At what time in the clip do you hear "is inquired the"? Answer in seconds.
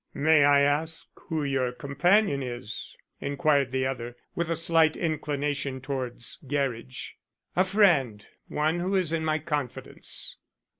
2.41-3.85